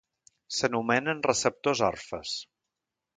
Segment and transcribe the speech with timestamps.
[0.59, 2.33] S'anomenen receptors orfes.